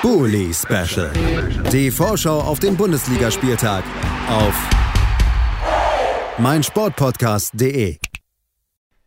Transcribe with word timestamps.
Bully 0.00 0.54
Special. 0.54 1.10
Die 1.72 1.90
Vorschau 1.90 2.40
auf 2.40 2.60
den 2.60 2.76
Bundesligaspieltag 2.76 3.82
auf 4.28 4.54
meinsportpodcast.de. 6.38 7.98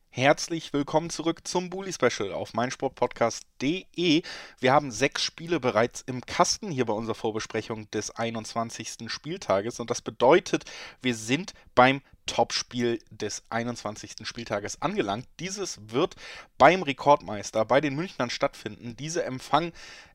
Herzlich 0.10 0.74
willkommen 0.74 1.10
zurück 1.10 1.48
zum 1.48 1.70
Bully 1.70 1.94
Special 1.94 2.34
auf 2.34 2.54
meinsportpodcast.de. 2.54 4.24
Wir 4.60 4.74
haben 4.74 4.92
sechs 4.92 5.24
Spiele 5.24 5.62
bereits 5.62 6.02
im 6.02 6.26
Kasten 6.26 6.70
hier 6.70 6.84
bei 6.84 6.94
unserer 6.94 7.16
Vorbesprechung 7.16 7.90
des 7.92 8.12
21. 8.12 9.10
Spieltages 9.10 9.80
und 9.80 9.90
das 9.90 10.02
bedeutet, 10.02 10.66
wir 11.02 11.16
sind 11.16 11.54
beim 11.74 12.02
Topspiel 12.26 13.00
des 13.10 13.44
21. 13.50 14.28
Spieltages 14.28 14.82
angelangt. 14.82 15.28
Dieses 15.40 15.80
wird 15.90 16.16
beim 16.58 16.84
Rekordmeister 16.84 17.66
bei 17.66 17.82
den 17.82 17.96
Münchnern 17.96 18.30
stattfinden. 18.30 18.96
Diese 18.98 19.24
empfangen 19.24 19.74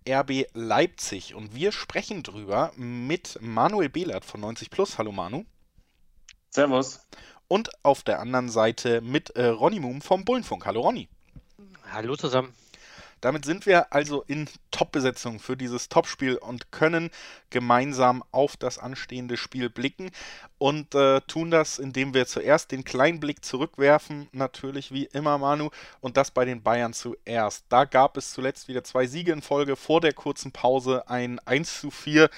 RB 0.09 0.47
Leipzig 0.55 1.35
und 1.35 1.55
wir 1.55 1.73
sprechen 1.73 2.23
drüber 2.23 2.73
mit 2.77 3.39
Manuel 3.41 3.89
Behlert 3.89 4.25
von 4.25 4.41
90 4.41 4.71
Plus. 4.71 4.99
Hallo 4.99 5.13
Manu. 5.13 5.45
Servus 6.51 7.01
und 7.49 7.71
auf 7.85 8.03
der 8.03 8.21
anderen 8.21 8.49
Seite 8.49 9.01
mit 9.01 9.31
äh, 9.31 9.47
Ronny 9.47 9.81
Moom 9.81 10.01
vom 10.03 10.25
Bullenfunk. 10.25 10.67
Hallo 10.67 10.81
Ronny. 10.81 11.09
Hallo 11.91 12.17
zusammen. 12.17 12.53
Damit 13.21 13.45
sind 13.45 13.67
wir 13.67 13.93
also 13.93 14.23
in 14.23 14.49
Top-Besetzung 14.71 15.41
für 15.41 15.57
dieses 15.57 15.89
Topspiel 15.89 16.37
und 16.37 16.71
können 16.71 17.11
gemeinsam 17.51 18.23
auf 18.31 18.57
das 18.57 18.79
anstehende 18.79 19.37
Spiel 19.37 19.71
blicken 19.71 20.11
und 20.59 20.95
äh, 20.95 21.21
tun 21.23 21.51
das, 21.51 21.79
indem 21.79 22.15
wir 22.15 22.27
zuerst 22.27 22.73
den 22.73 22.85
kleinen 22.85 23.21
Blick 23.21 23.45
zurückwerfen, 23.45 24.29
natürlich 24.33 24.93
wie 24.93 25.05
immer 25.05 25.39
Manu, 25.39 25.71
und 26.01 26.17
das 26.17 26.31
bei 26.31 26.45
den 26.45 26.63
Bayern 26.63 26.93
zuerst. 26.93 27.65
Da 27.69 27.85
gab 27.85 28.17
es 28.17 28.33
zuletzt 28.33 28.69
wieder 28.69 28.85
zwei 28.85 29.07
Siege 29.07 29.33
in 29.33 29.43
Folge, 29.43 29.77
vor 29.77 30.01
der 30.01 30.13
kurzen 30.13 30.53
Pause 30.53 31.09
ein 31.09 31.39
1 31.41 31.81
zu 31.81 31.91
4 31.91 32.29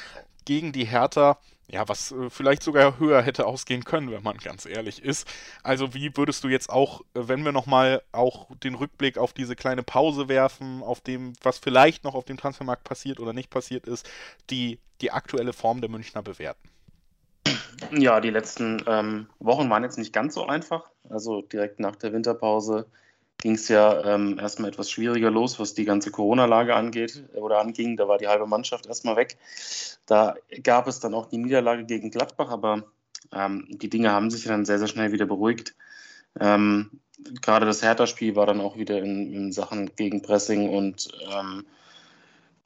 gegen 0.45 0.73
die 0.73 0.87
Hertha 0.87 1.39
ja, 1.70 1.86
was 1.88 2.12
äh, 2.12 2.30
vielleicht 2.30 2.62
sogar 2.62 2.98
höher 2.98 3.22
hätte 3.22 3.47
ausgehen 3.47 3.84
können, 3.84 4.11
wenn 4.11 4.22
man 4.22 4.38
ganz 4.38 4.64
ehrlich 4.64 5.02
ist. 5.02 5.28
Also 5.62 5.94
wie 5.94 6.16
würdest 6.16 6.42
du 6.44 6.48
jetzt 6.48 6.70
auch, 6.70 7.02
äh, 7.14 7.28
wenn 7.28 7.44
wir 7.44 7.52
nochmal 7.52 8.02
auch 8.12 8.48
den 8.62 8.74
Rückblick 8.74 9.19
auf 9.19 9.33
diese 9.33 9.55
kleine 9.55 9.83
Pause 9.83 10.28
werfen, 10.28 10.83
auf 10.83 11.00
dem, 11.00 11.34
was 11.42 11.58
vielleicht 11.58 12.05
noch 12.05 12.14
auf 12.14 12.24
dem 12.24 12.39
Transfermarkt 12.39 12.84
passiert 12.84 13.20
oder 13.20 13.33
nicht 13.33 13.50
passiert 13.50 13.86
ist, 13.86 14.08
die, 14.50 14.78
die 15.02 15.12
aktuelle 15.12 15.52
Form 15.52 15.80
der 15.80 15.91
Münchner 15.91 16.22
bewerten? 16.22 16.69
Ja, 17.92 18.20
die 18.20 18.30
letzten 18.30 18.83
ähm, 18.86 19.28
Wochen 19.39 19.70
waren 19.70 19.84
jetzt 19.84 19.98
nicht 19.98 20.12
ganz 20.12 20.34
so 20.34 20.46
einfach. 20.46 20.91
Also 21.08 21.42
direkt 21.42 21.80
nach 21.80 21.96
der 21.96 22.12
Winterpause 22.12 22.86
ging 23.39 23.55
es 23.55 23.69
ja 23.69 24.05
ähm, 24.05 24.39
erstmal 24.39 24.70
etwas 24.70 24.91
schwieriger 24.91 25.31
los, 25.31 25.58
was 25.58 25.75
die 25.75 25.84
ganze 25.84 26.11
Corona-Lage 26.11 26.75
angeht 26.75 27.25
äh, 27.34 27.39
oder 27.39 27.61
anging. 27.61 27.97
Da 27.97 28.08
war 28.08 28.19
die 28.19 28.28
halbe 28.28 28.47
Mannschaft 28.47 28.86
erstmal 28.86 29.17
weg. 29.17 29.36
Da 30.06 30.36
gab 30.62 30.89
es 30.89 31.00
dann 31.00 31.14
auch 31.14 31.27
die 31.27 31.39
Niederlage 31.39 31.84
gegen 31.84 32.11
Gladbach, 32.11 32.50
aber 32.50 32.84
ähm, 33.33 33.67
die 33.70 33.89
Dinge 33.89 34.11
haben 34.11 34.30
sich 34.30 34.45
dann 34.45 34.64
sehr, 34.64 34.78
sehr 34.78 34.89
schnell 34.89 35.12
wieder 35.12 35.27
beruhigt. 35.27 35.75
Ähm, 36.41 36.91
gerade 37.41 37.67
das 37.67 37.83
Hertha-Spiel 37.83 38.36
war 38.36 38.47
dann 38.47 38.61
auch 38.61 38.77
wieder 38.77 38.98
in, 38.98 39.33
in 39.33 39.52
Sachen 39.52 39.95
Gegenpressing 39.95 40.69
und 40.69 41.08
ähm, 41.33 41.64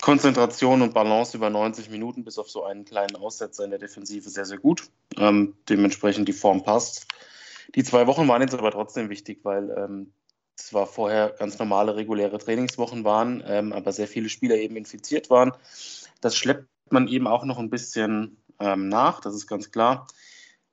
Konzentration 0.01 0.83
und 0.83 0.95
Balance 0.95 1.37
über 1.37 1.49
90 1.49 1.91
Minuten 1.91 2.25
bis 2.25 2.39
auf 2.39 2.51
so 2.51 2.65
einen 2.65 2.85
kleinen 2.85 3.15
Aussetzer 3.15 3.65
in 3.65 3.71
der 3.71 3.79
Defensive 3.79 4.29
sehr, 4.29 4.47
sehr 4.47 4.59
gut. 4.59 4.89
Ähm, 5.17 5.55
dementsprechend 5.69 6.29
die 6.29 6.33
Form 6.33 6.65
passt. 6.65 7.07
Die 7.75 7.85
zwei 7.85 8.07
Wochen 8.07 8.27
waren 8.27 8.43
jetzt 8.43 8.55
aber 8.55 8.73
trotzdem 8.73 9.11
wichtig, 9.11 9.41
weil 9.45 9.71
ähm, 9.71 10.13
zwar 10.67 10.87
vorher 10.87 11.35
ganz 11.39 11.59
normale, 11.59 11.97
reguläre 11.97 12.39
Trainingswochen 12.39 13.05
waren, 13.05 13.43
ähm, 13.47 13.73
aber 13.73 13.93
sehr 13.93 14.09
viele 14.09 14.29
Spieler 14.29 14.57
eben 14.57 14.77
infiziert 14.77 15.31
waren. 15.31 15.53
Das 16.21 16.37
schleppt 16.37 16.69
man 16.91 17.09
eben 17.09 17.27
auch 17.27 17.45
noch 17.45 17.59
ein 17.59 17.71
bisschen 17.71 18.37
ähm, 18.61 18.89
nach, 18.89 19.21
das 19.21 19.35
ist 19.35 19.47
ganz 19.47 19.71
klar. 19.71 20.07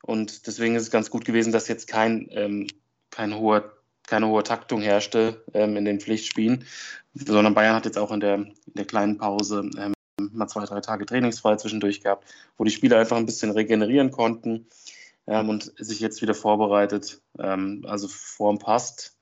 Und 0.02 0.48
deswegen 0.48 0.76
ist 0.76 0.84
es 0.84 0.92
ganz 0.92 1.10
gut 1.10 1.26
gewesen, 1.26 1.52
dass 1.52 1.68
jetzt 1.68 1.88
kein, 1.88 2.28
ähm, 2.32 2.68
kein 3.10 3.38
hoher, 3.38 3.74
keine 4.08 4.28
hohe 4.28 4.44
Taktung 4.44 4.82
herrschte 4.82 5.44
ähm, 5.54 5.76
in 5.78 5.86
den 5.86 6.00
Pflichtspielen, 6.00 6.66
sondern 7.14 7.54
Bayern 7.54 7.76
hat 7.76 7.86
jetzt 7.86 7.98
auch 7.98 8.12
in 8.12 8.20
der, 8.20 8.36
in 8.36 8.56
der 8.76 8.86
kleinen 8.86 9.18
Pause 9.18 9.70
ähm, 9.78 9.94
mal 10.32 10.48
zwei, 10.48 10.66
drei 10.66 10.82
Tage 10.82 11.06
trainingsfrei 11.06 11.56
zwischendurch 11.56 12.02
gehabt, 12.02 12.28
wo 12.58 12.64
die 12.64 12.72
Spieler 12.72 12.98
einfach 12.98 13.18
ein 13.18 13.26
bisschen 13.26 13.52
regenerieren 13.52 14.12
konnten 14.12 14.68
ähm, 15.28 15.50
und 15.50 15.74
sich 15.78 16.00
jetzt 16.00 16.22
wieder 16.22 16.34
vorbereitet. 16.34 17.22
also 17.38 18.08
Form 18.08 18.60
passt 18.60 19.19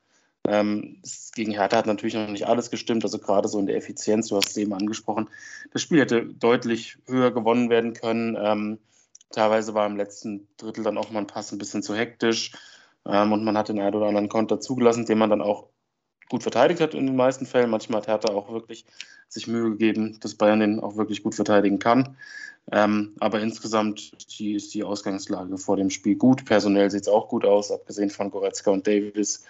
ähm, 0.48 1.02
gegen 1.36 1.52
Hertha 1.52 1.78
hat 1.78 1.88
natürlich 1.88 2.16
noch 2.16 2.30
nicht 2.30 2.48
alles 2.48 2.72
gestimmt, 2.72 3.04
also 3.04 3.20
gerade 3.20 3.48
so 3.48 3.60
in 3.60 3.66
der 3.66 3.76
Effizienz, 3.76 4.30
du 4.30 4.38
hast 4.38 4.50
es 4.50 4.58
eben 4.58 4.74
angesprochen. 4.74 5.30
Das 5.72 5.82
Spiel 5.82 6.00
hätte 6.00 6.26
deutlich 6.26 6.98
höher 7.06 7.32
gewonnen 7.32 7.70
werden 7.70 7.94
können. 7.94 8.38
Ähm, 8.40 8.80
teilweise 9.30 9.74
war 9.74 9.86
im 9.86 9.98
letzten 9.98 10.48
Drittel 10.58 10.84
dann 10.84 10.98
auch 10.98 11.12
mal 11.12 11.20
ein 11.20 11.28
Pass 11.28 11.52
ein 11.52 11.58
bisschen 11.58 11.84
zu 11.84 11.96
hektisch 11.96 12.54
ähm, 13.06 13.34
und 13.34 13.44
man 13.44 13.58
hat 13.58 13.70
den 13.70 13.80
einen 13.80 13.96
oder 13.96 14.08
anderen 14.08 14.30
Konter 14.30 14.60
zugelassen, 14.60 15.06
den 15.06 15.18
man 15.18 15.30
dann 15.30 15.42
auch 15.42 15.68
gut 16.30 16.44
verteidigt 16.44 16.82
hat 16.82 16.94
in 16.94 17.06
den 17.06 17.16
meisten 17.16 17.46
Fällen. 17.46 17.70
Manchmal 17.70 18.02
hat 18.02 18.08
Hertha 18.08 18.34
auch 18.34 18.52
wirklich 18.52 18.86
sich 19.30 19.48
Mühe 19.48 19.72
gegeben, 19.72 20.18
dass 20.22 20.36
Bayern 20.36 20.62
den 20.62 20.80
auch 20.80 20.96
wirklich 20.96 21.24
gut 21.24 21.36
verteidigen 21.36 21.80
kann. 21.80 22.18
Ähm, 22.72 23.16
aber 23.20 23.40
insgesamt 23.40 24.12
die, 24.38 24.54
ist 24.54 24.74
die 24.74 24.84
Ausgangslage 24.84 25.58
vor 25.58 25.78
dem 25.78 25.90
Spiel 25.90 26.16
gut. 26.16 26.46
Personell 26.46 26.92
sieht 26.92 27.04
es 27.04 27.08
auch 27.08 27.30
gut 27.30 27.46
aus, 27.46 27.72
abgesehen 27.72 28.10
von 28.10 28.30
Goretzka 28.30 28.72
und 28.72 28.88
Davis 28.88 29.46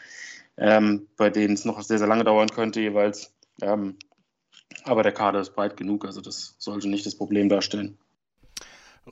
ähm, 0.58 1.08
bei 1.18 1.30
denen 1.30 1.54
es 1.54 1.66
noch 1.66 1.82
sehr, 1.82 2.00
sehr 2.00 2.08
lange 2.08 2.24
dauern 2.24 2.50
könnte 2.50 2.82
jeweils. 2.82 3.34
Ähm, 3.62 3.98
aber 4.84 5.04
der 5.04 5.12
Kader 5.12 5.40
ist 5.40 5.56
breit 5.56 5.78
genug, 5.78 6.06
also 6.06 6.22
das 6.22 6.56
sollte 6.58 6.90
nicht 6.90 7.06
das 7.06 7.16
Problem 7.16 7.50
darstellen. 7.50 7.98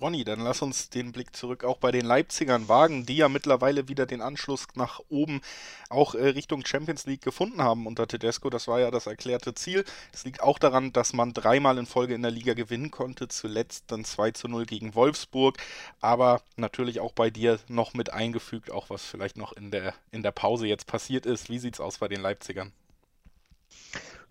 Ronny, 0.01 0.25
dann 0.25 0.41
lass 0.41 0.61
uns 0.61 0.89
den 0.89 1.13
Blick 1.13 1.35
zurück 1.35 1.63
auch 1.63 1.77
bei 1.77 1.91
den 1.91 2.05
Leipzigern 2.05 2.67
wagen, 2.67 3.05
die 3.05 3.15
ja 3.15 3.29
mittlerweile 3.29 3.87
wieder 3.87 4.05
den 4.05 4.21
Anschluss 4.21 4.67
nach 4.75 4.99
oben 5.09 5.41
auch 5.89 6.15
äh, 6.15 6.27
Richtung 6.27 6.65
Champions 6.65 7.05
League 7.05 7.21
gefunden 7.21 7.61
haben 7.61 7.87
unter 7.87 8.05
Tedesco. 8.05 8.49
Das 8.49 8.67
war 8.67 8.79
ja 8.81 8.91
das 8.91 9.07
erklärte 9.07 9.53
Ziel. 9.55 9.85
Es 10.13 10.25
liegt 10.25 10.41
auch 10.41 10.59
daran, 10.59 10.91
dass 10.91 11.13
man 11.13 11.33
dreimal 11.33 11.77
in 11.77 11.85
Folge 11.85 12.13
in 12.13 12.23
der 12.23 12.31
Liga 12.31 12.53
gewinnen 12.53 12.91
konnte, 12.91 13.29
zuletzt 13.29 13.85
dann 13.87 14.03
2 14.03 14.31
zu 14.31 14.47
0 14.49 14.65
gegen 14.65 14.95
Wolfsburg, 14.95 15.57
aber 16.01 16.41
natürlich 16.57 16.99
auch 16.99 17.13
bei 17.13 17.29
dir 17.29 17.59
noch 17.69 17.93
mit 17.93 18.11
eingefügt, 18.11 18.71
auch 18.71 18.89
was 18.89 19.05
vielleicht 19.05 19.37
noch 19.37 19.53
in 19.53 19.71
der, 19.71 19.93
in 20.11 20.23
der 20.23 20.31
Pause 20.31 20.67
jetzt 20.67 20.87
passiert 20.87 21.25
ist. 21.25 21.49
Wie 21.49 21.59
sieht 21.59 21.75
es 21.75 21.79
aus 21.79 21.99
bei 21.99 22.09
den 22.09 22.21
Leipzigern? 22.21 22.73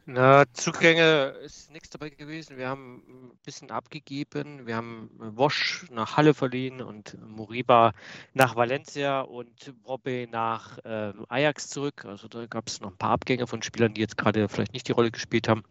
Na, 0.06 0.44
Zugänge 0.52 1.34
ist 1.46 1.70
nichts 1.70 1.88
dabei 1.88 2.10
gewesen. 2.10 2.58
Wir 2.58 2.68
haben 2.68 3.02
ein 3.08 3.38
bisschen 3.42 3.70
abgegeben. 3.70 4.66
Wir 4.66 4.76
haben 4.76 5.08
Wosch 5.16 5.86
nach 5.90 6.18
Halle 6.18 6.34
verliehen 6.34 6.82
und 6.82 7.16
Moriba 7.26 7.94
nach 8.34 8.54
Valencia 8.54 9.22
und 9.22 9.72
Robbe 9.86 10.28
nach 10.30 10.76
äh, 10.84 11.14
Ajax 11.30 11.70
zurück. 11.70 12.04
Also 12.04 12.28
da 12.28 12.44
gab 12.44 12.68
es 12.68 12.82
noch 12.82 12.90
ein 12.90 12.98
paar 12.98 13.12
Abgänge 13.12 13.46
von 13.46 13.62
Spielern, 13.62 13.94
die 13.94 14.02
jetzt 14.02 14.18
gerade 14.18 14.46
vielleicht 14.50 14.74
nicht 14.74 14.88
die 14.88 14.92
Rolle 14.92 15.10
gespielt 15.10 15.48
haben. 15.48 15.64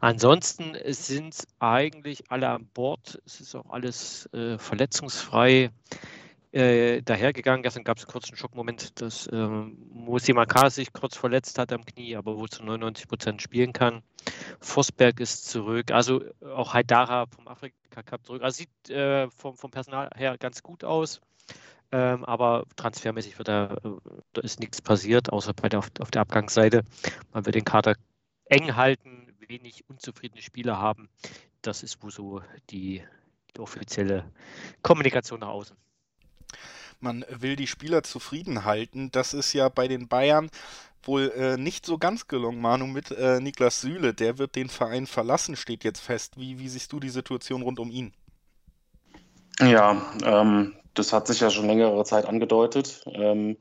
Ansonsten 0.00 0.76
sind 0.86 1.46
eigentlich 1.60 2.28
alle 2.28 2.48
an 2.48 2.66
Bord. 2.74 3.22
Es 3.24 3.40
ist 3.40 3.54
auch 3.54 3.70
alles 3.70 4.28
äh, 4.32 4.58
verletzungsfrei 4.58 5.70
äh, 6.56 7.02
dahergegangen. 7.02 7.62
Gestern 7.62 7.84
gab 7.84 7.98
es 7.98 8.04
einen 8.04 8.12
kurzen 8.12 8.34
Schockmoment, 8.34 9.00
dass 9.00 9.28
ähm, 9.30 9.76
Musi 9.90 10.32
Makar 10.32 10.70
sich 10.70 10.90
kurz 10.92 11.14
verletzt 11.14 11.58
hat 11.58 11.70
am 11.70 11.84
Knie, 11.84 12.16
aber 12.16 12.38
wohl 12.38 12.48
zu 12.48 12.64
99 12.64 13.08
Prozent 13.08 13.42
spielen 13.42 13.74
kann. 13.74 14.02
Vosberg 14.60 15.20
ist 15.20 15.48
zurück, 15.48 15.90
also 15.90 16.24
auch 16.54 16.72
Haidara 16.72 17.26
vom 17.26 17.46
Afrika 17.46 18.02
Cup 18.02 18.24
zurück. 18.24 18.42
Also 18.42 18.58
sieht 18.58 18.90
äh, 18.90 19.28
vom, 19.30 19.56
vom 19.56 19.70
Personal 19.70 20.08
her 20.16 20.38
ganz 20.38 20.62
gut 20.62 20.82
aus. 20.82 21.20
Ähm, 21.92 22.24
aber 22.24 22.64
transfermäßig 22.76 23.38
wird 23.38 23.48
da, 23.48 23.76
da 24.32 24.40
ist 24.40 24.58
nichts 24.58 24.80
passiert, 24.80 25.30
außer 25.30 25.52
bei 25.52 25.68
der, 25.68 25.80
auf, 25.80 25.90
auf 26.00 26.10
der 26.10 26.22
Abgangsseite. 26.22 26.84
Man 27.32 27.44
wird 27.44 27.54
den 27.54 27.64
Kader 27.64 27.96
eng 28.46 28.74
halten, 28.76 29.34
wenig 29.46 29.88
unzufriedene 29.88 30.40
Spieler 30.40 30.78
haben. 30.78 31.10
Das 31.60 31.82
ist 31.82 32.02
wohl 32.02 32.10
so 32.10 32.40
die 32.70 33.02
offizielle 33.58 34.24
Kommunikation 34.82 35.40
nach 35.40 35.48
außen 35.48 35.76
man 37.00 37.24
will 37.28 37.56
die 37.56 37.66
Spieler 37.66 38.02
zufrieden 38.02 38.64
halten. 38.64 39.10
Das 39.12 39.34
ist 39.34 39.52
ja 39.52 39.68
bei 39.68 39.88
den 39.88 40.08
Bayern 40.08 40.50
wohl 41.02 41.32
äh, 41.36 41.56
nicht 41.56 41.86
so 41.86 41.98
ganz 41.98 42.26
gelungen, 42.26 42.60
Manu, 42.60 42.86
mit 42.86 43.10
äh, 43.10 43.40
Niklas 43.40 43.80
Süle. 43.80 44.14
Der 44.14 44.38
wird 44.38 44.56
den 44.56 44.68
Verein 44.68 45.06
verlassen, 45.06 45.56
steht 45.56 45.84
jetzt 45.84 46.00
fest. 46.00 46.34
Wie, 46.36 46.58
wie 46.58 46.68
siehst 46.68 46.92
du 46.92 47.00
die 47.00 47.10
Situation 47.10 47.62
rund 47.62 47.78
um 47.78 47.90
ihn? 47.90 48.12
Ja, 49.60 50.02
ähm, 50.24 50.74
das 50.94 51.12
hat 51.12 51.26
sich 51.26 51.40
ja 51.40 51.50
schon 51.50 51.66
längere 51.66 52.04
Zeit 52.04 52.26
angedeutet. 52.26 53.04
Ähm, 53.06 53.56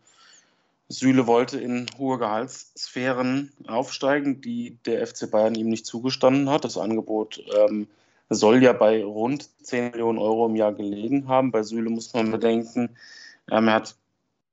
Süle 0.87 1.25
wollte 1.25 1.59
in 1.59 1.87
hohe 1.97 2.17
Gehaltssphären 2.19 3.51
aufsteigen, 3.67 4.41
die 4.41 4.77
der 4.85 5.05
FC 5.05 5.29
Bayern 5.29 5.55
ihm 5.55 5.69
nicht 5.69 5.85
zugestanden 5.85 6.49
hat. 6.49 6.63
Das 6.63 6.77
Angebot 6.77 7.41
ähm, 7.57 7.87
soll 8.35 8.63
ja 8.63 8.73
bei 8.73 9.03
rund 9.03 9.49
10 9.65 9.91
Millionen 9.91 10.19
Euro 10.19 10.45
im 10.45 10.55
Jahr 10.55 10.73
gelegen 10.73 11.27
haben. 11.27 11.51
Bei 11.51 11.63
Süle 11.63 11.89
muss 11.89 12.13
man 12.13 12.31
bedenken, 12.31 12.97
ähm, 13.51 13.67
er 13.67 13.75
hat 13.75 13.95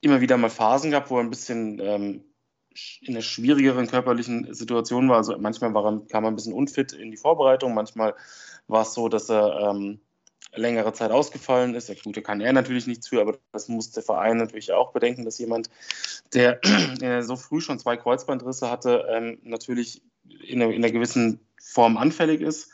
immer 0.00 0.20
wieder 0.20 0.37
mal 0.37 0.50
Phasen 0.50 0.90
gehabt, 0.90 1.11
wo 1.11 1.17
er 1.17 1.23
ein 1.23 1.31
bisschen 1.31 1.81
ähm, 1.81 2.25
in 3.00 3.14
einer 3.14 3.23
schwierigeren 3.23 3.87
körperlichen 3.87 4.52
Situation 4.55 5.08
war. 5.08 5.19
Also 5.19 5.37
manchmal 5.38 5.75
war 5.75 5.84
er, 5.84 6.02
kam 6.08 6.25
er 6.25 6.31
ein 6.31 6.37
bisschen 6.37 6.55
unfit 6.55 6.93
in 6.93 7.11
die 7.11 7.17
Vorbereitung, 7.17 7.75
manchmal 7.75 8.14
war 8.67 8.82
es 8.82 8.94
so, 8.94 9.08
dass 9.08 9.29
er 9.29 9.70
ähm, 9.70 10.00
längere 10.55 10.93
Zeit 10.93 11.11
ausgefallen 11.11 11.75
ist. 11.75 11.90
Gut, 12.02 12.17
da 12.17 12.20
kann 12.20 12.40
er 12.40 12.52
natürlich 12.52 12.87
nichts 12.87 13.08
für, 13.08 13.20
aber 13.20 13.38
das 13.52 13.69
muss 13.69 13.90
der 13.90 14.02
Verein 14.02 14.37
natürlich 14.37 14.73
auch 14.73 14.93
bedenken, 14.93 15.25
dass 15.25 15.38
jemand, 15.38 15.70
der 16.34 16.61
so 17.23 17.37
früh 17.37 17.61
schon 17.61 17.79
zwei 17.79 17.96
Kreuzbandrisse 17.96 18.70
hatte, 18.70 19.06
ähm, 19.08 19.38
natürlich 19.43 20.02
in 20.46 20.62
einer, 20.62 20.73
in 20.73 20.84
einer, 20.84 20.93
gewissen 20.93 21.40
Form 21.61 21.96
anfällig 21.96 22.40
ist. 22.40 22.70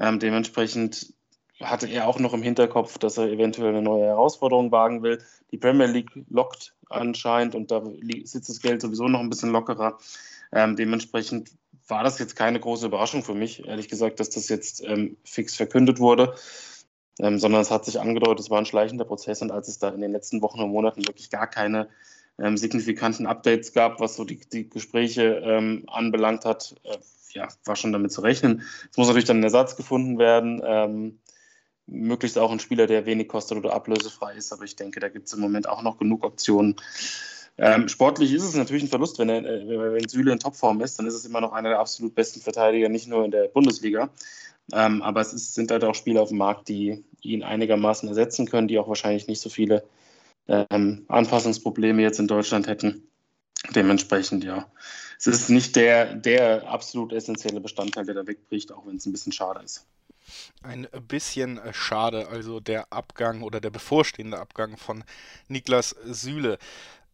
Ähm, 0.00 0.18
dementsprechend 0.18 1.12
hatte 1.60 1.86
er 1.86 2.08
auch 2.08 2.18
noch 2.18 2.32
im 2.32 2.42
Hinterkopf, 2.42 2.98
dass 2.98 3.18
er 3.18 3.28
eventuell 3.28 3.68
eine 3.68 3.82
neue 3.82 4.04
Herausforderung 4.04 4.72
wagen 4.72 5.02
will. 5.02 5.22
Die 5.52 5.58
Premier 5.58 5.86
League 5.86 6.10
lockt 6.30 6.74
anscheinend 6.88 7.54
und 7.54 7.70
da 7.70 7.82
sitzt 8.24 8.48
das 8.48 8.60
Geld 8.60 8.80
sowieso 8.80 9.08
noch 9.08 9.20
ein 9.20 9.28
bisschen 9.28 9.50
lockerer. 9.50 9.98
Ähm, 10.52 10.76
dementsprechend 10.76 11.50
war 11.86 12.02
das 12.02 12.18
jetzt 12.18 12.34
keine 12.34 12.60
große 12.60 12.86
Überraschung 12.86 13.22
für 13.22 13.34
mich, 13.34 13.66
ehrlich 13.66 13.88
gesagt, 13.88 14.20
dass 14.20 14.30
das 14.30 14.48
jetzt 14.48 14.82
ähm, 14.84 15.16
fix 15.24 15.56
verkündet 15.56 15.98
wurde, 15.98 16.34
ähm, 17.20 17.38
sondern 17.38 17.60
es 17.60 17.70
hat 17.70 17.84
sich 17.84 18.00
angedeutet, 18.00 18.40
es 18.40 18.50
war 18.50 18.58
ein 18.58 18.66
schleichender 18.66 19.04
Prozess 19.04 19.42
und 19.42 19.50
als 19.50 19.68
es 19.68 19.78
da 19.78 19.90
in 19.90 20.00
den 20.00 20.12
letzten 20.12 20.40
Wochen 20.40 20.60
und 20.60 20.70
Monaten 20.70 21.06
wirklich 21.06 21.30
gar 21.30 21.46
keine 21.46 21.88
ähm, 22.40 22.56
signifikanten 22.56 23.26
Updates 23.26 23.72
gab, 23.72 24.00
was 24.00 24.16
so 24.16 24.24
die, 24.24 24.40
die 24.52 24.68
Gespräche 24.68 25.42
ähm, 25.44 25.84
anbelangt 25.86 26.44
hat, 26.44 26.74
äh, 26.84 26.96
ja, 27.32 27.48
war 27.64 27.76
schon 27.76 27.92
damit 27.92 28.12
zu 28.12 28.22
rechnen. 28.22 28.62
Es 28.90 28.96
muss 28.96 29.06
natürlich 29.06 29.26
dann 29.26 29.40
ein 29.40 29.44
Ersatz 29.44 29.76
gefunden 29.76 30.18
werden 30.18 30.60
ähm, 30.64 31.18
möglichst 31.86 32.38
auch 32.38 32.52
ein 32.52 32.60
Spieler, 32.60 32.86
der 32.86 33.06
wenig 33.06 33.28
kostet 33.28 33.58
oder 33.58 33.74
ablösefrei 33.74 34.34
ist. 34.34 34.52
Aber 34.52 34.64
ich 34.64 34.76
denke, 34.76 35.00
da 35.00 35.08
gibt 35.08 35.26
es 35.26 35.32
im 35.32 35.40
Moment 35.40 35.68
auch 35.68 35.82
noch 35.82 35.98
genug 35.98 36.24
Optionen. 36.24 36.76
Ähm, 37.58 37.88
sportlich 37.88 38.32
ist 38.32 38.44
es 38.44 38.54
natürlich 38.54 38.84
ein 38.84 38.88
Verlust, 38.88 39.18
wenn, 39.18 39.28
er, 39.28 39.44
äh, 39.44 39.92
wenn 39.92 40.08
Süle 40.08 40.32
in 40.32 40.38
Topform 40.38 40.80
ist, 40.80 40.98
dann 40.98 41.06
ist 41.06 41.14
es 41.14 41.26
immer 41.26 41.40
noch 41.40 41.52
einer 41.52 41.70
der 41.70 41.80
absolut 41.80 42.14
besten 42.14 42.40
Verteidiger, 42.40 42.88
nicht 42.88 43.08
nur 43.08 43.24
in 43.24 43.30
der 43.30 43.48
Bundesliga. 43.48 44.08
Ähm, 44.72 45.02
aber 45.02 45.20
es 45.20 45.32
ist, 45.32 45.54
sind 45.54 45.70
halt 45.70 45.84
auch 45.84 45.94
Spieler 45.94 46.22
auf 46.22 46.28
dem 46.28 46.38
Markt, 46.38 46.68
die 46.68 47.04
ihn 47.20 47.42
einigermaßen 47.42 48.08
ersetzen 48.08 48.46
können, 48.46 48.68
die 48.68 48.78
auch 48.78 48.88
wahrscheinlich 48.88 49.26
nicht 49.26 49.40
so 49.40 49.50
viele 49.50 49.84
ähm, 50.50 51.04
Anpassungsprobleme 51.08 52.02
jetzt 52.02 52.18
in 52.18 52.26
Deutschland 52.26 52.66
hätten. 52.66 53.06
Dementsprechend, 53.74 54.44
ja. 54.44 54.70
Es 55.18 55.26
ist 55.26 55.50
nicht 55.50 55.76
der, 55.76 56.14
der 56.14 56.66
absolut 56.68 57.12
essentielle 57.12 57.60
Bestandteil, 57.60 58.06
der 58.06 58.14
da 58.14 58.26
wegbricht, 58.26 58.72
auch 58.72 58.86
wenn 58.86 58.96
es 58.96 59.06
ein 59.06 59.12
bisschen 59.12 59.32
schade 59.32 59.62
ist. 59.62 59.86
Ein 60.62 60.86
bisschen 61.08 61.58
äh, 61.58 61.72
schade, 61.74 62.28
also 62.28 62.60
der 62.60 62.92
Abgang 62.92 63.42
oder 63.42 63.60
der 63.60 63.70
bevorstehende 63.70 64.38
Abgang 64.38 64.76
von 64.76 65.04
Niklas 65.48 65.94
Süle. 66.04 66.58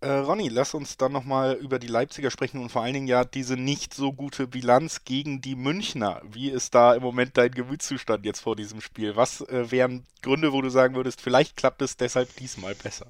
Äh, 0.06 0.19
Ronny, 0.19 0.49
lass 0.49 0.73
uns 0.73 0.97
dann 0.97 1.11
nochmal 1.11 1.55
über 1.55 1.81
die 1.81 1.88
Leipziger 1.88 2.31
sprechen 2.31 2.62
und 2.62 2.70
vor 2.70 2.82
allen 2.82 2.94
Dingen 2.94 3.08
ja 3.08 3.25
diese 3.25 3.56
nicht 3.56 3.93
so 3.93 4.12
gute 4.12 4.47
Bilanz 4.47 5.03
gegen 5.03 5.41
die 5.41 5.56
Münchner. 5.56 6.23
Wie 6.23 6.49
ist 6.49 6.76
da 6.76 6.94
im 6.94 7.03
Moment 7.03 7.37
dein 7.37 7.50
Gemütszustand 7.50 8.25
jetzt 8.25 8.38
vor 8.38 8.55
diesem 8.55 8.81
Spiel? 8.81 9.17
Was 9.17 9.41
äh, 9.41 9.69
wären 9.73 10.05
Gründe, 10.23 10.53
wo 10.53 10.62
du 10.62 10.69
sagen 10.69 10.94
würdest, 10.94 11.20
vielleicht 11.20 11.56
klappt 11.56 11.82
es 11.82 11.97
deshalb 11.97 12.37
diesmal 12.37 12.76
besser? 12.76 13.08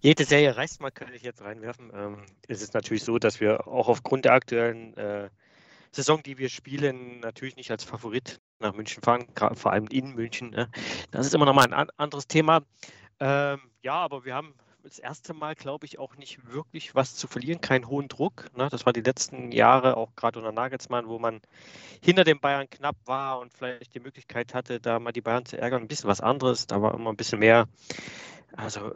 Jede 0.00 0.24
Serie 0.24 0.56
reißt 0.56 0.80
mal, 0.80 0.90
kann 0.90 1.12
ich 1.12 1.22
jetzt 1.22 1.42
reinwerfen. 1.42 1.92
Ähm, 1.94 2.22
es 2.48 2.62
ist 2.62 2.72
natürlich 2.72 3.04
so, 3.04 3.18
dass 3.18 3.40
wir 3.40 3.68
auch 3.68 3.88
aufgrund 3.88 4.24
der 4.24 4.32
aktuellen 4.32 4.96
äh, 4.96 5.28
Saison, 5.92 6.22
die 6.22 6.38
wir 6.38 6.48
spielen, 6.48 7.20
natürlich 7.20 7.56
nicht 7.56 7.70
als 7.70 7.84
Favorit 7.84 8.40
nach 8.60 8.72
München 8.72 9.02
fahren, 9.02 9.26
vor 9.56 9.72
allem 9.72 9.88
in 9.88 10.14
München. 10.14 10.50
Ne? 10.50 10.70
Das 11.10 11.26
ist 11.26 11.34
immer 11.34 11.44
noch 11.44 11.54
mal 11.54 11.70
ein 11.70 11.90
anderes 11.98 12.26
Thema. 12.26 12.62
Ähm, 13.20 13.60
ja, 13.82 13.94
aber 13.94 14.24
wir 14.24 14.34
haben 14.34 14.54
das 14.84 14.98
erste 14.98 15.32
Mal, 15.32 15.54
glaube 15.54 15.86
ich, 15.86 15.98
auch 15.98 16.16
nicht 16.16 16.52
wirklich 16.52 16.94
was 16.94 17.16
zu 17.16 17.26
verlieren, 17.26 17.60
keinen 17.60 17.88
hohen 17.88 18.08
Druck. 18.08 18.50
Ne? 18.56 18.68
Das 18.70 18.84
war 18.84 18.92
die 18.92 19.00
letzten 19.00 19.50
Jahre, 19.50 19.96
auch 19.96 20.14
gerade 20.14 20.38
unter 20.38 20.52
Nagelsmann, 20.52 21.08
wo 21.08 21.18
man 21.18 21.40
hinter 22.02 22.24
den 22.24 22.38
Bayern 22.38 22.68
knapp 22.68 22.96
war 23.06 23.40
und 23.40 23.52
vielleicht 23.52 23.94
die 23.94 24.00
Möglichkeit 24.00 24.52
hatte, 24.52 24.80
da 24.80 24.98
mal 24.98 25.12
die 25.12 25.22
Bayern 25.22 25.46
zu 25.46 25.58
ärgern. 25.58 25.82
Ein 25.82 25.88
bisschen 25.88 26.10
was 26.10 26.20
anderes, 26.20 26.66
da 26.66 26.82
war 26.82 26.94
immer 26.94 27.10
ein 27.10 27.16
bisschen 27.16 27.38
mehr, 27.38 27.66
also 28.56 28.94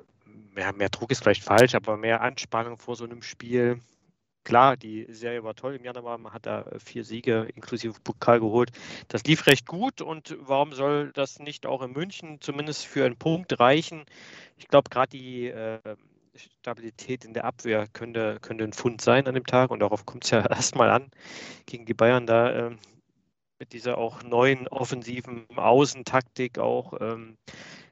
mehr, 0.55 0.75
mehr 0.75 0.91
Druck 0.91 1.11
ist 1.11 1.23
vielleicht 1.23 1.43
falsch, 1.43 1.75
aber 1.75 1.97
mehr 1.97 2.21
Anspannung 2.21 2.79
vor 2.79 2.95
so 2.95 3.05
einem 3.05 3.23
Spiel 3.23 3.81
klar, 4.49 4.79
die 4.79 5.07
Serie 5.11 5.45
war 5.45 5.55
toll 5.55 5.75
im 5.75 5.85
Januar, 5.85 6.17
man 6.17 6.33
hat 6.33 6.47
da 6.47 6.65
vier 6.83 7.05
Siege 7.05 7.49
inklusive 7.55 8.01
Pokal 8.03 8.41
geholt. 8.41 8.71
Das 9.09 9.23
lief 9.25 9.47
recht 9.47 9.67
gut 9.67 10.01
und 10.01 10.39
warum 10.41 10.73
soll 10.73 11.13
das 11.13 11.39
nicht 11.39 11.67
auch 11.67 11.83
in 11.83 11.93
München 11.93 12.41
zumindest 12.41 12.87
für 12.87 13.05
einen 13.05 13.19
Punkt 13.19 13.61
reichen? 13.61 14.07
Ich 14.57 14.67
glaube, 14.69 14.89
gerade 14.89 15.11
die 15.11 15.49
äh, 15.49 15.81
Stabilität 16.35 17.27
in 17.27 17.35
der 17.35 17.45
Abwehr 17.45 17.89
könnte, 17.93 18.39
könnte 18.41 18.65
ein 18.65 18.73
Fund 18.73 19.03
sein 19.03 19.27
an 19.27 19.35
dem 19.35 19.45
Tag 19.45 19.71
und 19.71 19.81
darauf 19.81 20.07
kommt 20.07 20.25
es 20.25 20.31
ja 20.31 20.41
erstmal 20.51 20.89
an, 20.89 21.11
gegen 21.67 21.85
die 21.85 21.95
Bayern 21.95 22.27
da 22.27 22.69
äh, 22.69 22.77
mit 23.59 23.75
dieser 23.75 23.99
auch 23.99 24.23
neuen 24.23 24.67
offensiven 24.69 25.47
Außentaktik 25.57 26.59
auch. 26.59 26.95
Ähm, 27.03 27.37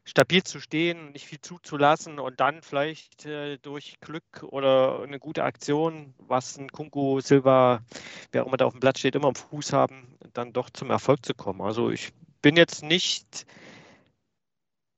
stabil 0.07 0.43
zu 0.45 0.61
stehen, 0.61 1.11
nicht 1.13 1.27
viel 1.27 1.41
zuzulassen 1.41 2.19
und 2.21 2.41
dann 2.41 2.63
vielleicht 2.63 3.27
äh, 3.27 3.59
durch 3.59 3.99
Glück 4.01 4.45
oder 4.45 5.03
eine 5.03 5.19
gute 5.19 5.43
Aktion, 5.45 6.15
was 6.19 6.57
ein 6.57 6.71
Kunku, 6.71 7.21
Silva, 7.21 7.83
wer 8.31 8.45
auch 8.45 8.47
immer 8.47 8.57
da 8.57 8.67
auf 8.67 8.73
dem 8.73 8.81
Blatt 8.81 8.99
steht, 8.99 9.17
immer 9.17 9.29
am 9.29 9.35
Fuß 9.35 9.73
haben, 9.73 10.17
dann 10.33 10.53
doch 10.53 10.71
zum 10.71 10.91
Erfolg 10.91 11.27
zu 11.27 11.35
kommen. 11.35 11.61
Also 11.61 11.91
ich 11.91 12.13
bin 12.41 12.57
jetzt 12.57 12.85
nicht 12.85 13.47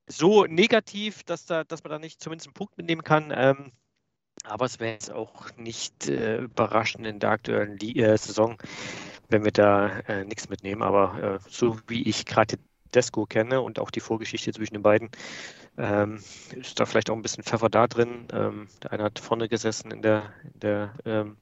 so 0.06 0.44
negativ, 0.44 1.24
dass, 1.24 1.46
da, 1.46 1.64
dass 1.64 1.82
man 1.82 1.90
da 1.90 1.98
nicht 1.98 2.20
zumindest 2.22 2.48
einen 2.48 2.54
Punkt 2.54 2.76
mitnehmen 2.76 3.02
kann. 3.02 3.32
Ähm, 3.34 3.72
aber 4.44 4.66
es 4.66 4.78
wäre 4.78 4.92
jetzt 4.92 5.10
auch 5.10 5.48
nicht 5.56 6.08
äh, 6.08 6.38
überraschend 6.42 7.06
in 7.06 7.18
der 7.18 7.30
aktuellen 7.30 7.78
äh, 7.80 8.16
Saison, 8.16 8.56
wenn 9.28 9.44
wir 9.44 9.52
da 9.52 10.00
äh, 10.00 10.24
nichts 10.24 10.48
mitnehmen. 10.48 10.82
Aber 10.82 11.40
äh, 11.44 11.48
so 11.48 11.78
wie 11.86 12.02
ich 12.02 12.26
gerade 12.26 12.58
Desco 12.94 13.26
kenne 13.26 13.60
und 13.60 13.78
auch 13.78 13.90
die 13.90 14.00
Vorgeschichte 14.00 14.52
zwischen 14.52 14.74
den 14.74 14.82
beiden, 14.82 15.10
ähm, 15.78 16.20
ist 16.56 16.80
da 16.80 16.86
vielleicht 16.86 17.08
auch 17.08 17.14
ein 17.14 17.22
bisschen 17.22 17.44
Pfeffer 17.44 17.68
da 17.68 17.86
drin. 17.86 18.26
Ähm, 18.32 18.68
der 18.82 18.92
eine 18.92 19.04
hat 19.04 19.18
vorne 19.18 19.48
gesessen 19.48 19.90
in 19.90 20.02
der, 20.02 20.32
in 20.42 20.60
der 20.60 20.94
ähm, 21.04 21.36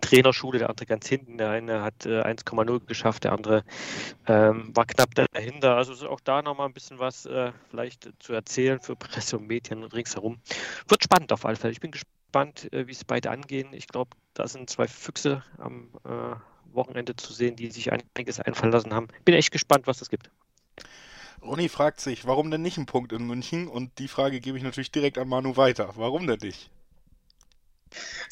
Trainerschule, 0.00 0.58
der 0.58 0.70
andere 0.70 0.86
ganz 0.86 1.08
hinten. 1.08 1.38
Der 1.38 1.50
eine 1.50 1.82
hat 1.82 2.06
äh, 2.06 2.22
1,0 2.22 2.86
geschafft, 2.86 3.24
der 3.24 3.32
andere 3.32 3.64
ähm, 4.26 4.70
war 4.74 4.86
knapp 4.86 5.14
dahinter. 5.14 5.76
Also 5.76 5.92
ist 5.92 6.04
auch 6.04 6.20
da 6.20 6.42
nochmal 6.42 6.68
ein 6.68 6.72
bisschen 6.72 6.98
was 6.98 7.26
äh, 7.26 7.52
vielleicht 7.70 8.10
zu 8.20 8.32
erzählen 8.32 8.80
für 8.80 8.94
Presse 8.94 9.38
und 9.38 9.48
Medien 9.48 9.82
ringsherum. 9.82 10.38
Wird 10.88 11.02
spannend 11.02 11.32
auf 11.32 11.44
alle 11.44 11.56
Fälle. 11.56 11.72
Ich 11.72 11.80
bin 11.80 11.90
gespannt, 11.90 12.72
äh, 12.72 12.86
wie 12.86 12.92
es 12.92 13.04
beide 13.04 13.30
angehen. 13.30 13.72
Ich 13.72 13.88
glaube, 13.88 14.16
da 14.34 14.46
sind 14.46 14.70
zwei 14.70 14.86
Füchse 14.86 15.42
am 15.58 15.88
äh, 16.04 16.36
Wochenende 16.72 17.16
zu 17.16 17.32
sehen, 17.32 17.56
die 17.56 17.70
sich 17.70 17.90
einiges 17.92 18.40
einfallen 18.40 18.72
lassen 18.72 18.94
haben. 18.94 19.08
Bin 19.24 19.34
echt 19.34 19.50
gespannt, 19.50 19.86
was 19.86 19.98
das 19.98 20.10
gibt. 20.10 20.30
Ronny 21.42 21.68
fragt 21.68 22.00
sich, 22.00 22.26
warum 22.26 22.50
denn 22.50 22.62
nicht 22.62 22.78
ein 22.78 22.86
Punkt 22.86 23.12
in 23.12 23.26
München? 23.26 23.68
Und 23.68 23.98
die 23.98 24.08
Frage 24.08 24.40
gebe 24.40 24.58
ich 24.58 24.64
natürlich 24.64 24.92
direkt 24.92 25.18
an 25.18 25.28
Manu 25.28 25.56
weiter. 25.56 25.92
Warum 25.96 26.26
denn 26.26 26.38
nicht? 26.42 26.70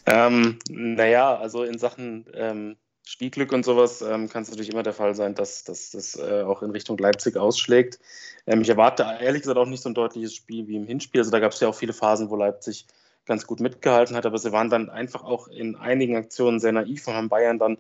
Ähm, 0.07 0.59
naja, 0.71 1.37
also 1.37 1.65
in 1.65 1.79
Sachen 1.79 2.27
ähm, 2.35 2.77
Spielglück 3.07 3.53
und 3.53 3.65
sowas 3.65 4.03
ähm, 4.03 4.29
kann 4.29 4.43
es 4.43 4.51
natürlich 4.51 4.71
immer 4.71 4.83
der 4.83 4.93
Fall 4.93 5.15
sein, 5.15 5.35
dass 5.35 5.65
das 5.65 6.17
äh, 6.17 6.43
auch 6.43 6.63
in 6.63 6.71
Richtung 6.71 6.99
Leipzig 6.99 7.37
ausschlägt. 7.37 7.99
Ähm, 8.47 8.61
ich 8.61 8.69
erwarte 8.69 9.05
ehrlich 9.21 9.43
gesagt 9.43 9.59
auch 9.59 9.67
nicht 9.67 9.83
so 9.83 9.89
ein 9.89 9.95
deutliches 9.95 10.35
Spiel 10.35 10.69
wie 10.69 10.77
im 10.77 10.87
Hinspiel. 10.87 11.23
Also 11.23 11.31
da 11.31 11.41
gab 11.41 11.53
es 11.53 11.61
ja 11.61 11.69
auch 11.69 11.75
viele 11.75 11.95
Phasen, 11.95 12.31
wo 12.31 12.37
Leipzig 12.37 12.87
ganz 13.25 13.47
gut 13.47 13.61
mitgehalten 13.61 14.17
hat, 14.17 14.27
aber 14.27 14.39
sie 14.39 14.53
waren 14.53 14.71
dann 14.71 14.91
einfach 14.91 15.23
auch 15.25 15.49
in 15.49 15.77
einigen 15.77 16.17
Aktionen 16.17 16.61
sehr 16.61 16.73
naiv 16.73 17.07
und 17.09 17.15
haben 17.15 17.29
Bayern 17.29 17.59
dann 17.59 17.79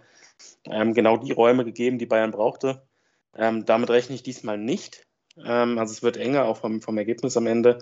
ähm, 0.64 0.94
genau 0.94 1.16
die 1.16 1.32
Räume 1.32 1.64
gegeben, 1.64 1.98
die 1.98 2.06
Bayern 2.06 2.30
brauchte. 2.30 2.82
Ähm, 3.34 3.64
damit 3.64 3.90
rechne 3.90 4.14
ich 4.14 4.22
diesmal 4.22 4.58
nicht. 4.58 5.07
Ähm, 5.44 5.78
also 5.78 5.92
es 5.92 6.02
wird 6.02 6.16
enger, 6.16 6.44
auch 6.44 6.58
vom, 6.58 6.80
vom 6.80 6.98
Ergebnis 6.98 7.36
am 7.36 7.46
Ende. 7.46 7.78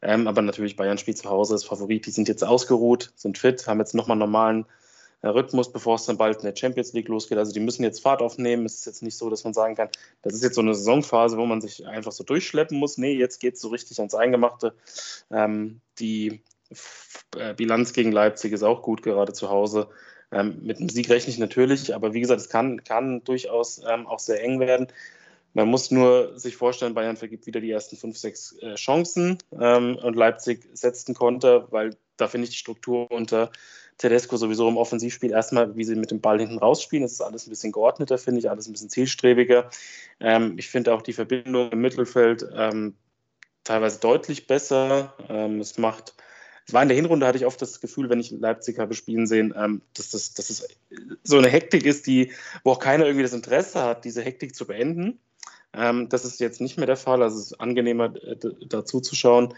Ähm, 0.00 0.28
aber 0.28 0.42
natürlich 0.42 0.76
Bayern 0.76 0.98
spielt 0.98 1.18
zu 1.18 1.28
Hause, 1.28 1.54
ist 1.54 1.64
Favorit. 1.64 2.06
Die 2.06 2.10
sind 2.10 2.28
jetzt 2.28 2.44
ausgeruht, 2.44 3.12
sind 3.16 3.38
fit, 3.38 3.66
haben 3.66 3.80
jetzt 3.80 3.94
nochmal 3.94 4.16
normalen 4.16 4.64
äh, 5.22 5.28
Rhythmus, 5.28 5.72
bevor 5.72 5.96
es 5.96 6.06
dann 6.06 6.18
bald 6.18 6.38
in 6.38 6.44
der 6.44 6.54
Champions 6.54 6.92
League 6.92 7.08
losgeht. 7.08 7.38
Also 7.38 7.52
die 7.52 7.60
müssen 7.60 7.82
jetzt 7.82 8.00
Fahrt 8.00 8.22
aufnehmen. 8.22 8.64
Es 8.64 8.74
ist 8.74 8.86
jetzt 8.86 9.02
nicht 9.02 9.16
so, 9.16 9.28
dass 9.28 9.44
man 9.44 9.54
sagen 9.54 9.74
kann, 9.74 9.88
das 10.22 10.34
ist 10.34 10.42
jetzt 10.42 10.54
so 10.54 10.60
eine 10.60 10.74
Saisonphase, 10.74 11.36
wo 11.36 11.46
man 11.46 11.60
sich 11.60 11.86
einfach 11.86 12.12
so 12.12 12.22
durchschleppen 12.22 12.78
muss. 12.78 12.98
Nee, 12.98 13.14
jetzt 13.14 13.40
geht 13.40 13.54
es 13.54 13.60
so 13.60 13.68
richtig 13.68 13.98
ans 13.98 14.14
Eingemachte. 14.14 14.74
Ähm, 15.30 15.80
die 15.98 16.40
äh, 17.36 17.54
Bilanz 17.54 17.92
gegen 17.92 18.12
Leipzig 18.12 18.52
ist 18.52 18.62
auch 18.62 18.82
gut, 18.82 19.02
gerade 19.02 19.32
zu 19.32 19.50
Hause. 19.50 19.88
Ähm, 20.30 20.58
mit 20.62 20.78
dem 20.78 20.88
Sieg 20.88 21.08
rechne 21.08 21.32
ich 21.32 21.38
natürlich, 21.38 21.94
aber 21.94 22.12
wie 22.12 22.20
gesagt, 22.20 22.40
es 22.40 22.50
kann, 22.50 22.84
kann 22.84 23.24
durchaus 23.24 23.80
ähm, 23.88 24.06
auch 24.06 24.18
sehr 24.18 24.42
eng 24.42 24.60
werden. 24.60 24.88
Man 25.54 25.68
muss 25.68 25.90
nur 25.90 26.38
sich 26.38 26.56
vorstellen, 26.56 26.94
Bayern 26.94 27.16
vergibt 27.16 27.46
wieder 27.46 27.60
die 27.60 27.70
ersten 27.70 27.96
fünf, 27.96 28.18
sechs 28.18 28.52
äh, 28.60 28.74
Chancen 28.74 29.38
ähm, 29.58 29.96
und 29.96 30.14
Leipzig 30.14 30.68
setzt 30.72 31.08
einen 31.08 31.14
Konter, 31.14 31.70
weil 31.72 31.96
da 32.16 32.28
finde 32.28 32.44
ich 32.44 32.50
die 32.50 32.58
Struktur 32.58 33.10
unter 33.10 33.50
Tedesco 33.96 34.36
sowieso 34.36 34.68
im 34.68 34.76
Offensivspiel 34.76 35.32
erstmal, 35.32 35.76
wie 35.76 35.84
sie 35.84 35.96
mit 35.96 36.10
dem 36.10 36.20
Ball 36.20 36.38
hinten 36.38 36.58
rausspielen. 36.58 37.02
Das 37.02 37.12
ist 37.12 37.20
alles 37.20 37.46
ein 37.46 37.50
bisschen 37.50 37.72
geordneter, 37.72 38.18
finde 38.18 38.40
ich, 38.40 38.50
alles 38.50 38.68
ein 38.68 38.72
bisschen 38.72 38.90
zielstrebiger. 38.90 39.70
Ähm, 40.20 40.54
ich 40.56 40.68
finde 40.68 40.94
auch 40.94 41.02
die 41.02 41.12
Verbindung 41.12 41.70
im 41.70 41.80
Mittelfeld 41.80 42.46
ähm, 42.54 42.94
teilweise 43.64 43.98
deutlich 43.98 44.46
besser. 44.46 45.14
Ähm, 45.28 45.60
es 45.60 45.78
macht 45.78 46.14
es 46.68 46.74
war 46.74 46.82
in 46.82 46.88
der 46.88 46.96
Hinrunde, 46.96 47.26
hatte 47.26 47.38
ich 47.38 47.46
oft 47.46 47.62
das 47.62 47.80
Gefühl, 47.80 48.10
wenn 48.10 48.20
ich 48.20 48.30
Leipzig 48.30 48.78
habe 48.78 48.92
spielen 48.92 49.26
sehen, 49.26 49.54
ähm, 49.56 49.80
dass, 49.94 50.10
das, 50.10 50.34
dass 50.34 50.50
es 50.50 50.68
so 51.22 51.38
eine 51.38 51.48
Hektik 51.48 51.86
ist, 51.86 52.06
die, 52.06 52.32
wo 52.62 52.72
auch 52.72 52.78
keiner 52.78 53.06
irgendwie 53.06 53.22
das 53.22 53.32
Interesse 53.32 53.82
hat, 53.82 54.04
diese 54.04 54.22
Hektik 54.22 54.54
zu 54.54 54.66
beenden. 54.66 55.18
Ähm, 55.78 56.08
das 56.08 56.24
ist 56.24 56.40
jetzt 56.40 56.60
nicht 56.60 56.76
mehr 56.76 56.86
der 56.86 56.96
Fall. 56.96 57.22
Also 57.22 57.38
es 57.38 57.46
ist 57.52 57.60
angenehmer, 57.60 58.14
äh, 58.16 58.36
dazu 58.66 59.00
zu 59.00 59.14
schauen. 59.14 59.54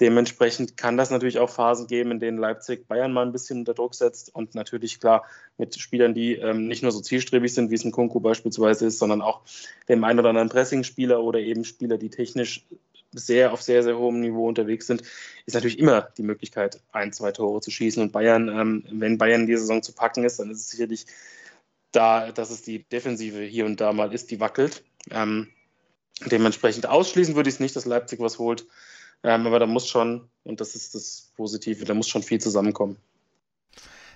Dementsprechend 0.00 0.76
kann 0.76 0.96
das 0.96 1.10
natürlich 1.10 1.38
auch 1.38 1.50
Phasen 1.50 1.86
geben, 1.86 2.10
in 2.10 2.18
denen 2.18 2.38
Leipzig 2.38 2.88
Bayern 2.88 3.12
mal 3.12 3.24
ein 3.24 3.32
bisschen 3.32 3.60
unter 3.60 3.74
Druck 3.74 3.94
setzt 3.94 4.34
und 4.34 4.54
natürlich 4.54 5.00
klar 5.00 5.24
mit 5.58 5.78
Spielern, 5.78 6.14
die 6.14 6.34
ähm, 6.34 6.66
nicht 6.66 6.82
nur 6.82 6.92
so 6.92 7.00
zielstrebig 7.00 7.54
sind, 7.54 7.70
wie 7.70 7.74
es 7.74 7.84
ein 7.84 7.92
Kunku 7.92 8.18
beispielsweise 8.18 8.86
ist, 8.86 8.98
sondern 8.98 9.22
auch 9.22 9.42
dem 9.88 10.02
einen 10.02 10.18
oder 10.18 10.30
anderen 10.30 10.48
Pressing-Spieler 10.48 11.22
oder 11.22 11.38
eben 11.38 11.64
Spieler, 11.64 11.98
die 11.98 12.10
technisch 12.10 12.66
sehr 13.12 13.52
auf 13.52 13.62
sehr, 13.62 13.82
sehr 13.82 13.98
hohem 13.98 14.20
Niveau 14.20 14.48
unterwegs 14.48 14.86
sind, 14.86 15.02
ist 15.44 15.54
natürlich 15.54 15.78
immer 15.78 16.08
die 16.16 16.22
Möglichkeit, 16.22 16.80
ein, 16.92 17.12
zwei 17.12 17.30
Tore 17.30 17.60
zu 17.60 17.70
schießen. 17.70 18.02
Und 18.02 18.12
Bayern, 18.12 18.48
ähm, 18.48 18.84
wenn 18.90 19.18
Bayern 19.18 19.46
dieser 19.46 19.60
Saison 19.60 19.82
zu 19.82 19.92
packen 19.92 20.24
ist, 20.24 20.38
dann 20.38 20.50
ist 20.50 20.60
es 20.60 20.70
sicherlich 20.70 21.06
da, 21.92 22.32
dass 22.32 22.50
es 22.50 22.62
die 22.62 22.84
Defensive 22.84 23.42
hier 23.42 23.66
und 23.66 23.80
da 23.80 23.92
mal 23.92 24.12
ist, 24.12 24.30
die 24.30 24.40
wackelt. 24.40 24.82
Ähm, 25.10 25.48
dementsprechend 26.26 26.86
ausschließen 26.86 27.34
würde 27.34 27.48
ich 27.48 27.56
es 27.56 27.60
nicht, 27.60 27.76
dass 27.76 27.84
Leipzig 27.84 28.20
was 28.20 28.38
holt. 28.38 28.66
Ähm, 29.24 29.46
aber 29.46 29.58
da 29.58 29.66
muss 29.66 29.88
schon, 29.88 30.28
und 30.44 30.60
das 30.60 30.74
ist 30.74 30.94
das 30.94 31.30
Positive, 31.36 31.84
da 31.84 31.94
muss 31.94 32.08
schon 32.08 32.22
viel 32.22 32.40
zusammenkommen. 32.40 32.96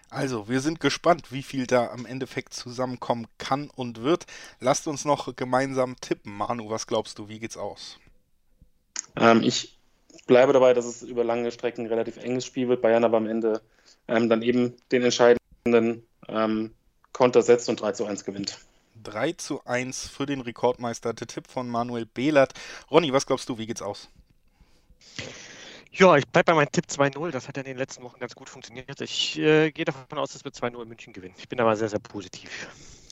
Also, 0.08 0.48
wir 0.48 0.60
sind 0.60 0.80
gespannt, 0.80 1.32
wie 1.32 1.42
viel 1.42 1.66
da 1.66 1.88
am 1.88 2.06
Endeffekt 2.06 2.54
zusammenkommen 2.54 3.26
kann 3.38 3.70
und 3.74 4.02
wird. 4.02 4.26
Lasst 4.60 4.86
uns 4.86 5.04
noch 5.04 5.34
gemeinsam 5.34 5.96
tippen. 6.00 6.32
Manu, 6.32 6.70
was 6.70 6.86
glaubst 6.86 7.18
du, 7.18 7.28
wie 7.28 7.40
geht's 7.40 7.56
aus? 7.56 7.98
Ähm, 9.16 9.42
ich 9.42 9.76
bleibe 10.26 10.52
dabei, 10.52 10.74
dass 10.74 10.86
es 10.86 11.02
über 11.02 11.24
lange 11.24 11.50
Strecken 11.50 11.82
ein 11.82 11.88
relativ 11.88 12.18
enges 12.18 12.46
Spiel 12.46 12.68
wird. 12.68 12.82
Bayern 12.82 13.04
aber 13.04 13.16
am 13.16 13.26
Ende 13.26 13.60
ähm, 14.06 14.28
dann 14.28 14.42
eben 14.42 14.74
den 14.92 15.02
entscheidenden 15.02 16.06
ähm, 16.28 16.72
Konter 17.12 17.42
setzt 17.42 17.68
und 17.68 17.80
3 17.80 17.92
zu 17.92 18.06
1 18.06 18.24
gewinnt. 18.24 18.58
3 19.06 19.32
zu 19.32 19.64
1 19.64 20.08
für 20.08 20.26
den 20.26 20.40
Rekordmeister. 20.40 21.14
Der 21.14 21.26
Tipp 21.26 21.46
von 21.46 21.68
Manuel 21.68 22.06
Behlert. 22.06 22.54
Ronny, 22.90 23.12
was 23.12 23.26
glaubst 23.26 23.48
du, 23.48 23.58
wie 23.58 23.66
geht's 23.66 23.82
aus? 23.82 24.08
Ja, 25.92 26.16
ich 26.16 26.26
bleibe 26.26 26.52
bei 26.52 26.54
meinem 26.54 26.72
Tipp 26.72 26.86
2-0. 26.88 27.30
Das 27.30 27.48
hat 27.48 27.56
ja 27.56 27.62
in 27.62 27.68
den 27.68 27.78
letzten 27.78 28.02
Wochen 28.02 28.18
ganz 28.18 28.34
gut 28.34 28.50
funktioniert. 28.50 29.00
Ich 29.00 29.38
äh, 29.38 29.70
gehe 29.70 29.84
davon 29.84 30.18
aus, 30.18 30.32
dass 30.32 30.44
wir 30.44 30.50
2-0 30.50 30.82
in 30.82 30.88
München 30.88 31.12
gewinnen. 31.12 31.34
Ich 31.38 31.48
bin 31.48 31.60
aber 31.60 31.76
sehr, 31.76 31.88
sehr 31.88 32.00
positiv. 32.00 32.50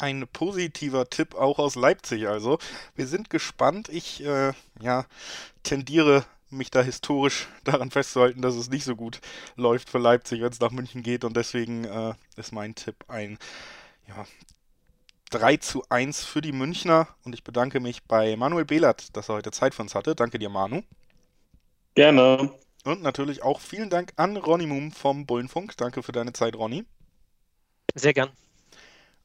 Ein 0.00 0.26
positiver 0.32 1.08
Tipp 1.08 1.34
auch 1.34 1.58
aus 1.58 1.76
Leipzig 1.76 2.28
also. 2.28 2.58
Wir 2.96 3.06
sind 3.06 3.30
gespannt. 3.30 3.88
Ich 3.88 4.22
äh, 4.24 4.52
ja, 4.80 5.06
tendiere 5.62 6.24
mich 6.50 6.70
da 6.70 6.82
historisch 6.82 7.46
daran 7.64 7.90
festzuhalten, 7.90 8.42
dass 8.42 8.56
es 8.56 8.68
nicht 8.68 8.84
so 8.84 8.96
gut 8.96 9.20
läuft 9.56 9.88
für 9.88 9.98
Leipzig, 9.98 10.42
wenn 10.42 10.52
es 10.52 10.60
nach 10.60 10.72
München 10.72 11.02
geht. 11.02 11.24
Und 11.24 11.36
deswegen 11.36 11.84
äh, 11.84 12.14
ist 12.36 12.52
mein 12.52 12.74
Tipp 12.74 12.96
ein 13.08 13.38
ja, 14.08 14.26
3 15.34 15.56
zu 15.56 15.82
1 15.88 16.24
für 16.24 16.40
die 16.40 16.52
Münchner. 16.52 17.08
Und 17.24 17.34
ich 17.34 17.42
bedanke 17.42 17.80
mich 17.80 18.04
bei 18.04 18.36
Manuel 18.36 18.64
Behlert, 18.64 19.16
dass 19.16 19.28
er 19.28 19.34
heute 19.34 19.50
Zeit 19.50 19.74
für 19.74 19.82
uns 19.82 19.96
hatte. 19.96 20.14
Danke 20.14 20.38
dir, 20.38 20.48
Manu. 20.48 20.82
Gerne. 21.96 22.50
Und 22.84 23.02
natürlich 23.02 23.42
auch 23.42 23.60
vielen 23.60 23.90
Dank 23.90 24.12
an 24.14 24.36
Ronny 24.36 24.66
Moom 24.66 24.92
vom 24.92 25.26
Bullenfunk. 25.26 25.76
Danke 25.76 26.04
für 26.04 26.12
deine 26.12 26.32
Zeit, 26.32 26.54
Ronny. 26.54 26.84
Sehr 27.96 28.14
gern. 28.14 28.30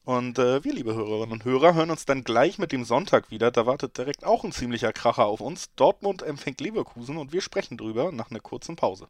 Und 0.03 0.39
äh, 0.39 0.63
wir, 0.63 0.73
liebe 0.73 0.95
Hörerinnen 0.95 1.33
und 1.33 1.45
Hörer, 1.45 1.75
hören 1.75 1.91
uns 1.91 2.05
dann 2.05 2.23
gleich 2.23 2.57
mit 2.57 2.71
dem 2.71 2.85
Sonntag 2.85 3.29
wieder. 3.29 3.51
Da 3.51 3.67
wartet 3.67 3.95
direkt 3.97 4.25
auch 4.25 4.43
ein 4.43 4.51
ziemlicher 4.51 4.91
Kracher 4.91 5.25
auf 5.25 5.41
uns. 5.41 5.69
Dortmund 5.75 6.23
empfängt 6.23 6.59
Leverkusen 6.59 7.17
und 7.17 7.33
wir 7.33 7.41
sprechen 7.41 7.77
drüber 7.77 8.11
nach 8.11 8.31
einer 8.31 8.39
kurzen 8.39 8.75
Pause. 8.75 9.07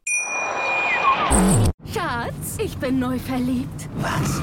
Schatz, 1.94 2.58
ich 2.58 2.76
bin 2.76 2.98
neu 2.98 3.18
verliebt. 3.18 3.88
Was? 3.96 4.42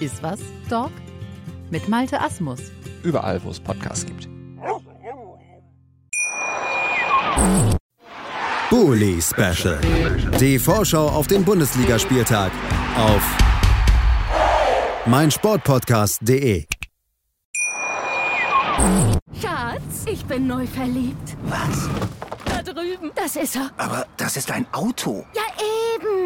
Iswas 0.00 0.40
Dog 0.68 0.90
mit 1.70 1.88
Malte 1.88 2.20
Asmus. 2.20 2.60
Überall, 3.02 3.42
wo 3.44 3.50
es 3.50 3.60
Podcasts 3.60 4.06
gibt. 4.06 4.28
Bully 8.70 9.20
Special. 9.22 9.78
Die 10.38 10.58
Vorschau 10.58 11.08
auf 11.08 11.26
den 11.26 11.44
Bundesligaspieltag 11.44 12.52
auf 12.96 13.22
meinsportpodcast.de. 15.06 16.66
Schatz, 19.40 20.04
ich 20.06 20.24
bin 20.26 20.46
neu 20.46 20.66
verliebt. 20.66 21.36
Was? 21.44 21.88
Da 22.44 22.62
drüben. 22.62 23.10
Das 23.14 23.36
ist 23.36 23.56
er. 23.56 23.70
Aber 23.78 24.06
das 24.16 24.36
ist 24.36 24.50
ein 24.50 24.66
Auto. 24.72 25.24
Ja, 25.34 25.42